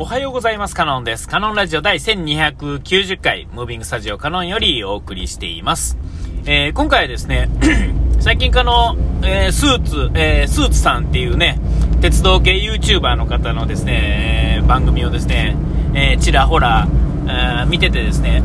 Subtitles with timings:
[0.00, 0.76] おはようございます。
[0.76, 1.26] カノンです。
[1.26, 5.98] カノンラジオ第1290回、ムービングスタジオカノンよりお送りしています。
[6.46, 7.48] えー、今回はですね、
[8.20, 11.58] 最近かの、えー、スーツ、えー、スーツさんっていうね、
[12.00, 15.56] 鉄道系 YouTuber の方のですね、番組をですね、
[15.94, 16.86] えちらほら、
[17.26, 18.44] え見ててですね、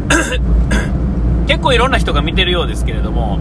[1.45, 3.37] 結構いろんな人が見てるようですけれども、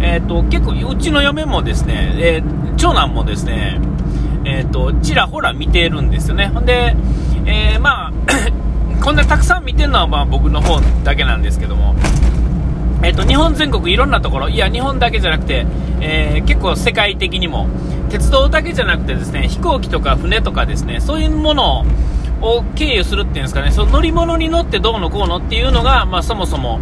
[0.00, 2.42] えっ、と、結構、うちの嫁もですね、え
[2.76, 3.80] 長男もですね、
[4.44, 6.48] えっ、と、ちらほら見てるんですよね。
[6.48, 6.96] ほんで、
[7.46, 8.12] えー、まあ
[9.02, 11.94] こんなたくさん見てるのはまあ僕の方だけなんですけども、
[13.02, 15.66] えーと、日本全国いろんなところ、いや、日本だけじゃなくて、
[16.00, 17.68] えー、結構世界的にも、
[18.10, 21.84] 鉄道だけじゃなくてですね、飛行機とか船とかですね、そういうもの
[22.40, 26.80] を経由するっていうんですかね、その乗り物に乗ってどうのこうのっていうのが、まあ、そもそも、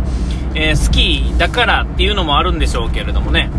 [0.54, 3.50] えー、スキーだからっていうのもあるんでしょうけれどもね。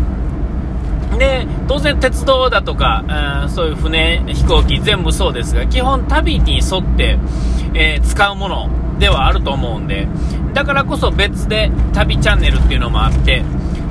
[1.18, 7.18] で当然、鉄道だとか、うん、そういう船、飛行機、全部そうですが、基本、旅に沿って、
[7.74, 10.06] えー、使うものではあると思うんで、
[10.54, 13.42] だからこそ別で旅チャンネルっていうのもあって、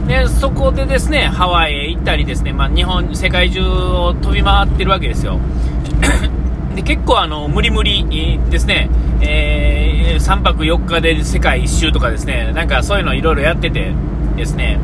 [0.08, 5.40] でそこでですねハワイへ行ったり、ですね、まあ、日本、世界中を飛び回ってるわけですよ。
[6.76, 8.90] で結構あの無理無理ですね、
[9.22, 13.94] えー、3泊4日で世界一周とかですね、なんかそういうのいろいろやってて
[14.36, 14.80] ですね、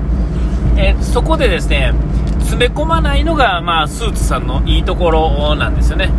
[0.77, 1.93] えー、そこでですね、
[2.41, 6.11] 詰め込まないのが、まあ、スーツさんのいいところなんですよね。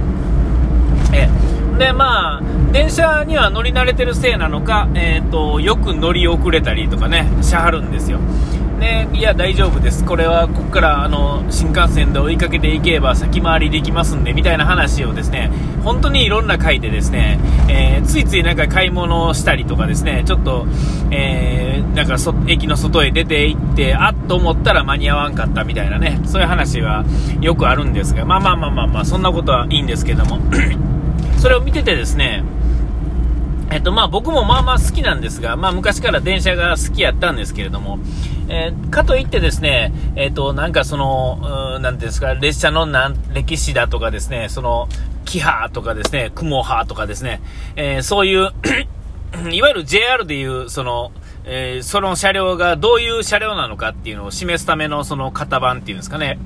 [1.12, 1.28] え
[1.78, 2.42] で、まあ、
[2.72, 8.18] 電車には乗り慣れてるせいなのか、えーと、よく乗り遅れたりとかね、しはるんですよ。
[8.83, 10.05] で、いや、大丈夫です。
[10.05, 15.52] これは、ここからあの新幹線で追いかけていけば先回りできますんで、みたいな話をですね、
[15.84, 20.66] 本当にいろんな回でですね、えー、ついついなんか買い物をしたりとかですね、ちょっと、
[21.12, 22.16] えー、なんか
[22.48, 27.05] 駅の外へ出て行って、あっと思ったら間に合わんかったみたいなね、そういう話は
[27.41, 30.41] よくあるんですが、まあまあまあまあまあ、そんなことはいいんですけども、
[31.39, 32.42] それを見ててですね、
[33.72, 37.98] えっと、まあ僕もまあまあ好きなんですが、まあ昔から電車が好きやったんですけれども、
[38.48, 44.88] えー、かといってですね、えっと、なんかその、う、なんですか、列車のなん歴史だとかですね、その、
[45.24, 47.40] キハとかですね、クモハとかですね、
[47.74, 48.50] えー、そういう
[49.50, 51.12] いわゆる JR でいう、その、
[51.46, 56.38] え、その車両がどういう車両なのかっていうのを示すためのその型番っていうんですかね、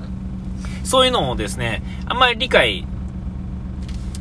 [0.85, 2.87] そういうのをですね、あんまり理解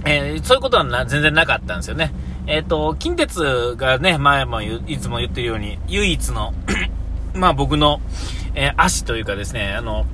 [0.06, 2.12] え、そういうことは全然なかったんですよね。
[2.47, 6.55] えっ、ー、と、近鉄がね、前もいつも言ってるように、唯一の
[7.34, 8.01] まあ僕の、
[8.55, 10.07] えー、足というかですね、あの、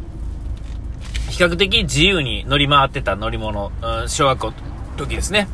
[1.28, 4.54] 比較的自由に乗り回ってた乗り物、うん、小学校の
[4.96, 5.48] 時ですね。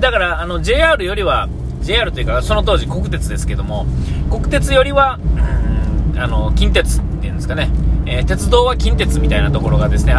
[0.00, 1.48] だから、あの、JR よりは、
[1.82, 3.86] JR というか、その当時国鉄ですけども、
[4.30, 5.18] 国鉄よりは、
[6.12, 7.70] うん、あの、近鉄っていうんですかね、
[8.06, 10.14] えー、鉄道は近鉄みたいなところがですね、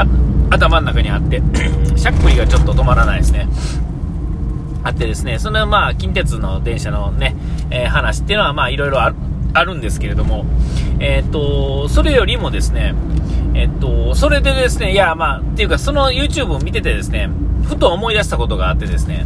[0.49, 1.41] 頭の中にあって
[1.95, 3.47] しゃっくりがちょっと止まらないですね。
[4.83, 7.35] あってですね、そのまあ、近鉄の電車のね、
[7.69, 9.13] えー、話っていうのはまあ、いろいろあ
[9.63, 10.45] るんですけれども、
[10.99, 12.95] えっ、ー、と、それよりもですね、
[13.53, 17.29] えっ、ー、と、それでですね、いや、まあ、っていうか、その YouTube を見ててですね、
[17.63, 19.25] ふと思い出したことがあってですね、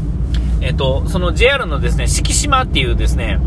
[0.60, 3.38] えっと、その JR のですね、四季島っていうですね、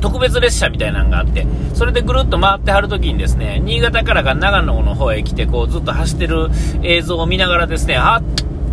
[0.00, 6.50] 特別列車みたいなのがあって、それでぐるっと回ってはるときにですね、新潟からが長野の方へ来て、こうずっと走ってる
[6.82, 8.20] 映像を見ながらですね、あ、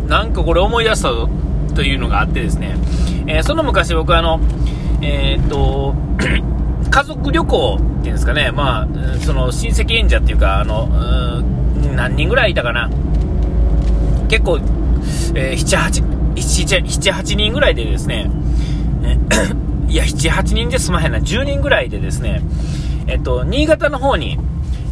[0.07, 1.09] なんかこれ思い出した
[1.73, 2.75] というのがあってですね、
[3.27, 4.39] えー、その昔僕あの、
[5.01, 5.95] えー、っと、
[6.89, 8.87] 家族旅行っていうんですかね、まあ、
[9.19, 10.87] その親戚演者っていうか、あの、
[11.95, 12.89] 何人ぐらいいたかな。
[14.27, 14.59] 結構、
[15.35, 16.01] えー、7、
[16.35, 18.29] 8、7、8人ぐらいでですね、
[19.87, 22.41] いや、7、8人で済まへんな、10人ぐらいでですね、
[23.07, 24.37] えっと、新潟の方に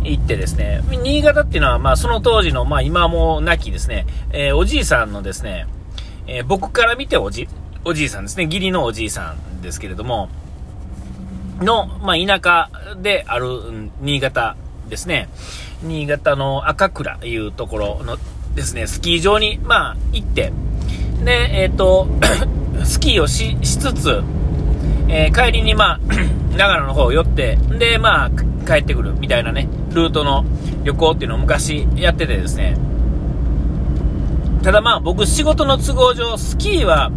[0.03, 5.67] 行ってですね、新潟っていうのは、まあ、その当時の、まあ、今も亡きですね、えー、おじいさんのですね、
[6.31, 7.49] えー、僕から見ておじ、
[7.83, 10.29] おじいさんですね、義理のおじいさんですけれども、
[11.59, 12.69] の、まあ、田舎
[13.01, 13.47] である
[13.99, 14.55] 新潟
[14.89, 15.27] ですね、
[15.81, 18.17] 新潟の赤倉いうところの
[18.53, 20.53] ですね、スキー場に、まあ、行って、
[21.23, 22.07] で、えっ、ー、と、
[22.85, 24.21] スキーをしつつ、
[25.07, 25.99] えー、帰りにまあ、
[26.55, 28.29] 長野の方を寄って、で、まあ、
[28.67, 30.45] 帰ってくるみたいなね、ルートの
[30.83, 32.77] 旅行っていうのを昔やっててですね。
[34.63, 37.11] ただまあ、僕仕事の都合上、スキーは、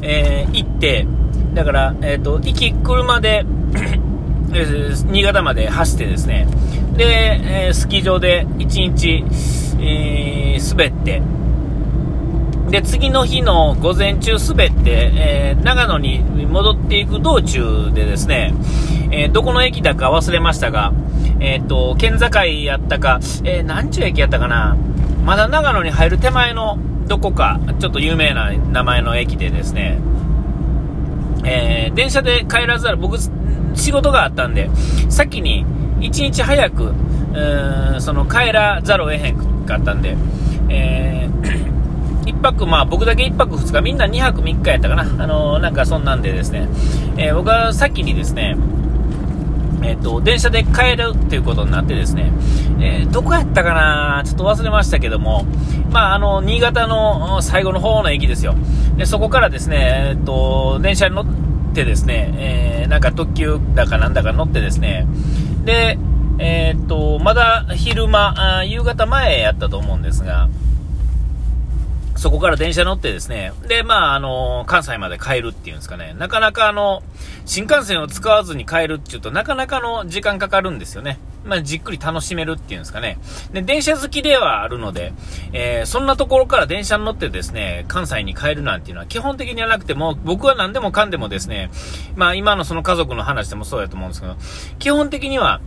[0.00, 1.06] えー、行って、
[1.52, 3.44] だから、えっ、 ー、と、行き車で
[5.10, 6.48] 新潟まで走ってですね、
[6.96, 7.04] で、
[7.42, 8.66] えー、スキー場で1
[8.96, 9.24] 日、
[9.78, 11.22] えー、滑って、
[12.70, 18.54] で、次の日の午前中滑って、えー、長野に戻っていく道中でですね、
[19.10, 20.92] えー、どこの駅だか忘れましたが、
[21.40, 24.76] えっ、と、県境やったか、えー、何ちゅう駅やったかな、
[25.24, 29.98] まだ長野に入る手前のどこか、ちょっと有名な名前の駅でですね、
[31.44, 33.18] えー、電車で帰らざる、僕、
[33.74, 34.70] 仕事があったんで、
[35.08, 35.66] 先に
[35.98, 36.94] 1日早く、
[37.98, 39.36] その帰らざるを得へん
[39.66, 40.16] かったんで、
[40.68, 45.02] えー、1泊、まあ僕だけ1泊2日、みんな2泊3日やったかな。
[45.02, 46.68] あのー、なんかそんなんでですね、
[47.16, 48.56] えー、僕は先にですね、
[49.82, 52.32] えっ、と、電車で帰るっていうことになってですね、
[52.80, 55.44] えー、どこやったかなちょっと忘れましたけども、
[55.90, 58.54] まあ、あの、新潟の最後の方の駅ですよ。
[58.96, 61.26] で、そこからですね、えっ、と、電車に乗っ
[61.74, 65.06] てですね、えなんか特急だかなんだか乗ってですね、
[65.64, 65.98] で、
[66.38, 70.48] えっと、まだ昼間、夕方前やったと思うんですが、
[72.20, 77.02] そこから電車乗ってですね、で、まあ、あの、関西まで帰るっていうんですかね、なかなかあの、
[77.46, 81.18] 新幹線を使わずに帰るっていうとなかなかの時間かかるんですよね。
[81.46, 83.18] まあ、じっくり楽しめるっていうんですかね。
[83.54, 85.14] で、電車好きではあるので、
[85.54, 91.70] えー、そんなところから電車に乗ってですね、関西に帰るなんていうのは基本的にはなくても、僕は何でもかんでもですね、
[92.16, 94.36] まあ、今のその家族の話でもそうやと思うんですけど、
[94.78, 95.62] 基本的には、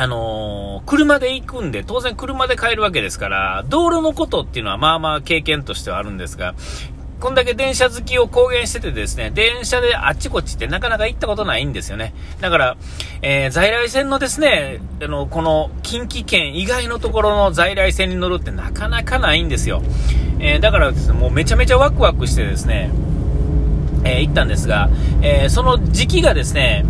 [0.00, 6.54] あのー、車で行くんで、当然車で帰るわけですから、道路のことっていうのはまあまあ経験としてはあるんですが、
[7.18, 12.14] こんだけ電車好きを公言しててですね、電車であっちこっちってなかなか行ったことないんですよね。
[12.40, 12.76] だから、
[13.22, 19.82] えー、在来線のですね、あの、この近畿圏以外のところの在来線に乗るってなかなかないんですよ。
[20.38, 22.92] えー、だからですね、もうめちゃめちゃワクワクしてですね、
[24.04, 24.88] えー、行ったんですが、
[25.22, 26.84] えー、その時期がですね、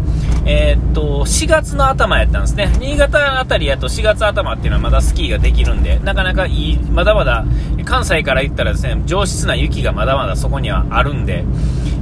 [0.47, 2.73] えー、っと、4月の頭やったんですね。
[2.79, 7.45] 新潟あたりやと4月頭っていうのはまだスキーができるんで、なかなかいい、まだまだ、
[7.85, 11.45] 関西から行ったらですね、上質な雪がまだまだそこにはあるんで、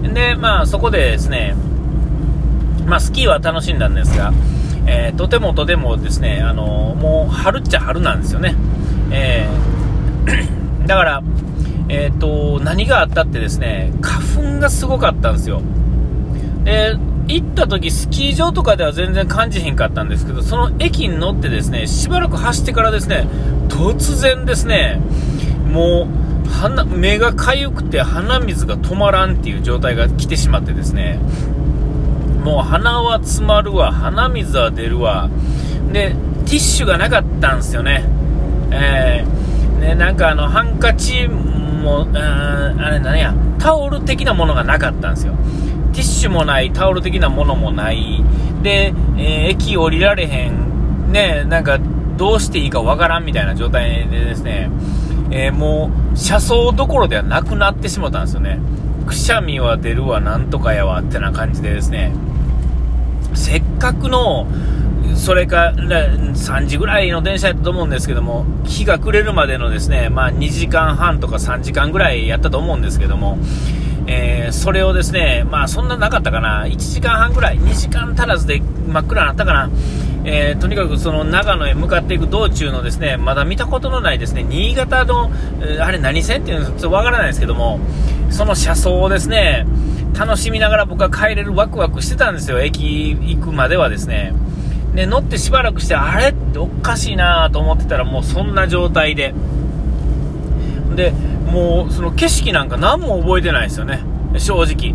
[0.03, 1.55] で、まあそこでですね、
[2.87, 4.33] まあスキーは楽しんだんですが、
[4.87, 8.55] えー、とてもとてもですね、あのもう春っちゃ春なんですよね。
[9.11, 11.23] えー、 だから、
[11.89, 15.63] えっ、と、何があったってですね、花粉がすごかったんですよ。
[16.65, 16.97] で、
[17.29, 23.27] 行った時スキー場とかでは全然感じひんかったんですけど、その駅に乗ってですね、しばらく走ってからですね、
[23.69, 25.01] 突然ですね、
[25.73, 26.09] も
[26.47, 31.19] う、鼻、目が痒くて鼻水が止まらんっていう状態が来てしまってですね、
[32.45, 35.29] もう鼻は詰まるわ、鼻水は出るわ、
[35.93, 36.15] で、
[36.45, 38.05] ティッシュがなかったんですよね。
[38.71, 45.35] えー、ね、なんかあの、ハンカチも、うん、あれ何や、タオル的なものがなかったんですよ。
[45.97, 48.23] ティッシュもない、タオル的なものもない、
[48.63, 51.79] で、えー、駅降りられへん、ね、なんか、
[52.19, 54.71] どうしていいかわからんみたいな状態でですね、
[55.31, 58.59] えー、もう、車窓どころではなくなってしもたんですよね。
[59.07, 62.13] くしゃみは出るわ、なんとかやわ、ってな感じでですね、
[63.33, 64.47] せっかくの、
[65.15, 73.39] それか3時ぐらいの電車やったと思うんですけども、日が暮れるまでのですね、まあ、2時間半とか3時間ぐらいやったと思うんですけども、
[74.07, 79.71] えー、それをですね、まあそんななかったかな、1時間半ぐらい、2時間足らずで真っ暗になったかな、
[80.25, 85.31] えー、とにかくその長野へ向かっていく道中のですね、まだ見たことのないですね、新潟の、
[85.81, 87.81] あれ何線っていうのちょっとわからないですけども、
[88.31, 89.67] その車窓をですね、
[90.19, 94.35] 楽しみながら僕は帰れるワクワクしてたんですよ、駅行くまではですね。
[94.95, 99.35] で、乗ってしばらくして、あれっておかしいなと思ってたらもうそんな状態で。
[100.95, 101.13] で、
[101.47, 104.01] もうその景色なんか何も覚えてないですよね、
[104.37, 104.95] 正直。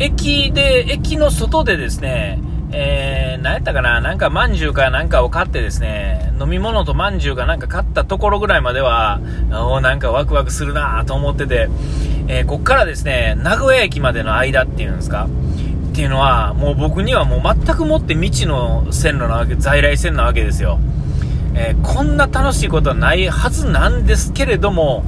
[0.00, 9.20] 駅で、駅の外でですね、えー、何やったかな、なんかまんじゅうかなんかを買ってですね、飲み物とまんじゅうかなんか買ったところぐらいまでは、
[9.50, 11.68] おなんかワクワクするなと思ってて、
[12.28, 15.26] えー、こっからですね、名古屋駅までの間っていうんですか、
[15.90, 20.78] っていうのは、もう僕にはもう全くもって未知の線路なわけ、在来線なわけですよ。
[21.54, 25.04] えー、こんな楽しいことはないはずなんですけれども、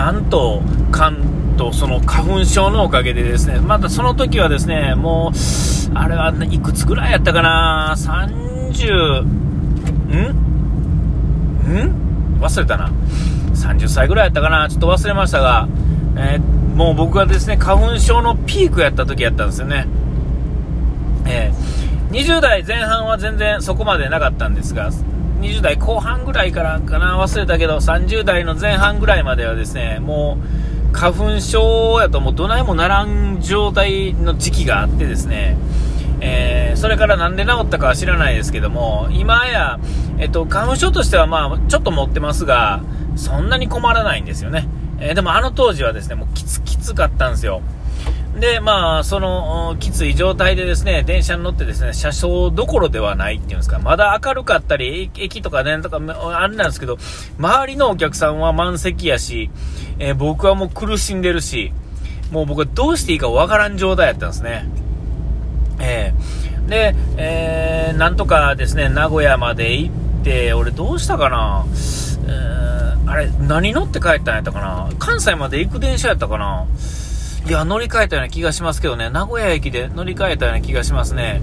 [0.00, 5.36] なんと、関東、その花粉症のおかげでですね、またその時はですね、もう、
[5.94, 9.26] あれはいくつぐらいやったかな、30、ん？
[11.68, 12.40] ん？
[12.40, 12.90] 忘れたな。
[13.52, 15.68] 30歳ぐらいやったかな、ちょっと忘れましたが、
[16.16, 19.86] えー、もう僕がですね、花粉症のピークやった時やったんですよね。
[21.26, 24.90] えー、20代前半は全然そこまでなかったんですが、
[25.40, 30.38] 20代後半ぐらいからかな、忘れたけど、30代の前半ぐらいまではですね、も
[30.92, 35.56] う、花粉症やともうどないもならん状態の時期があってですね、
[36.20, 39.78] えー、それからなんで治ったかは知らないですけども、今や、
[40.18, 42.82] えっと、花粉症としてはまあ、ちょっと持ってますが、
[43.16, 44.68] そんなに困らないんですよね。
[44.98, 47.62] えー、でもあの当時はですね、もうきつきつかったんですよ。
[48.38, 56.96] で、まあ、その、きつい状態でですね、電車に乗ってですね、車掌どころではないっていうんですか、まだ明るかったり、駅とかね、とか、あれなんですけど、
[57.38, 59.50] 周りのお客さんは満席やし、
[59.98, 61.72] えー、僕はもう苦しんでるし、
[62.30, 64.68] もう僕はどうしていいかわからん状態やったんですね。
[65.80, 71.64] えー、で、えー、なんとかですね、名古屋まで行って、俺どうしたかな、
[72.26, 74.88] えー、あれ、何乗って帰ったんやったかな。
[75.00, 76.66] 関西まで行く電車やったかな。
[77.46, 81.40] いや、乗り換えたような気がしますけどね、名古屋駅で乗り換えたような気がしますね。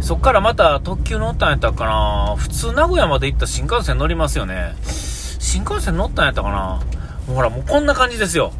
[0.00, 4.74] そっからまた特急乗ったんやったかな普通名古屋まで行った新幹線乗りますよね。
[4.82, 6.80] 新幹線乗ったんやったかな
[7.26, 8.52] ほら、もうこんな感じですよ。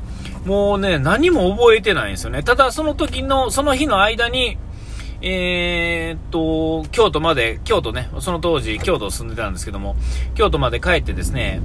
[0.44, 2.42] もうね、何も覚えてないんですよね。
[2.42, 4.58] ただ、その時の、その日の間に、
[5.20, 9.96] えー、っと、京都まで、京都ね、その当時、京都住んでたんですけども、
[10.34, 11.60] 京都まで帰ってですね、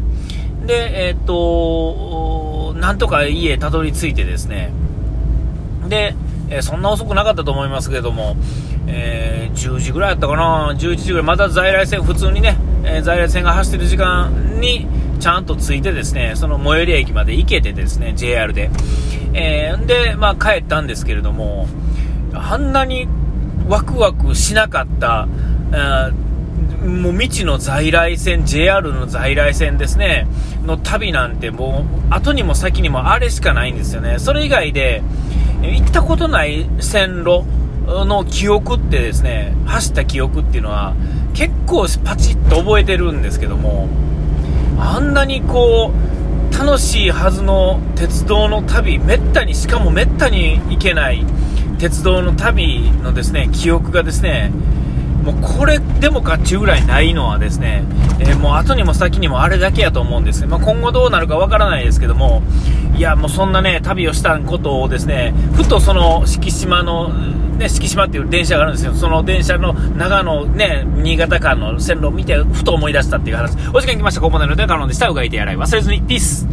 [0.65, 4.71] で、えー、っと、なんとか家たどり着いてですね、
[5.93, 6.15] で、
[6.49, 8.35] えー、そんな遅くなかったと思いますけれども、
[8.87, 14.87] えー、10時ぐらいやったかな、11時ぐらい、また在来線、普通にね、えー、在来線が走ってる時間に、
[15.19, 18.71] ちゃんと着いてですね、その最寄り駅まで行けてですね、JR で。
[19.33, 21.67] えー、で、まあ帰ったんですけれども、
[22.33, 23.07] あんなに
[23.69, 25.27] ワクワクしなかった、
[26.85, 30.27] もう未知の在来線、JR の在来線ですね、
[30.65, 34.19] の旅なんてもう後にも先にもあれしかないんですよね。
[34.19, 35.01] それ以外で
[35.71, 37.43] 行ったことない線路
[37.87, 40.95] の記憶ってですね、走った記憶っていうのは
[41.33, 43.87] 結構パチッと覚えてるんですけども、
[44.77, 51.25] あんなにこう、楽しいはずの鉄道の旅、めったに、しかもめったに行けない
[51.79, 54.51] 鉄道の旅のですね、記憶がですね、
[55.23, 57.83] もうこれでもかっちゅうぐらいないのはですね、
[58.19, 62.43] えー、もう後にも先にもあれだけやと思うんです、まあ、今後どうなるかわからないですけども、
[62.95, 68.93] いや、もうそんなね、旅をしたことをですね、ふとその敷島の、ね、敷島っていう電車があるんですよ。
[68.93, 73.55] その電車の長野、ね、新潟間の線路を見て、ふと思い出したっていう話。
[73.73, 74.21] お時間来ました。
[74.21, 75.07] ここまでので、カノンでした。
[75.07, 76.01] うがいてやらい忘れずに。
[76.01, 76.47] ピース